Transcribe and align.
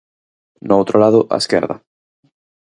No 0.67 0.73
outro 0.79 0.97
lado, 1.03 1.19
a 1.35 1.37
esquerda. 1.43 1.75